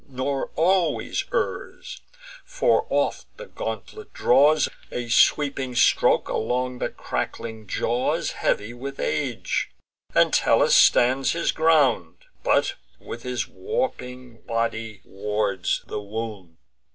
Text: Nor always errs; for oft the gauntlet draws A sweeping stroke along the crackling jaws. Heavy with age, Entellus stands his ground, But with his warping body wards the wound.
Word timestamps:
Nor 0.09 0.47
always 0.55 1.25
errs; 1.31 2.01
for 2.43 2.87
oft 2.89 3.27
the 3.37 3.45
gauntlet 3.45 4.11
draws 4.13 4.67
A 4.91 5.09
sweeping 5.09 5.75
stroke 5.75 6.27
along 6.27 6.79
the 6.79 6.89
crackling 6.89 7.67
jaws. 7.67 8.31
Heavy 8.31 8.73
with 8.73 8.99
age, 8.99 9.69
Entellus 10.15 10.75
stands 10.75 11.33
his 11.33 11.51
ground, 11.51 12.15
But 12.41 12.73
with 12.99 13.21
his 13.21 13.47
warping 13.47 14.37
body 14.41 15.01
wards 15.05 15.83
the 15.85 16.01
wound. 16.01 16.57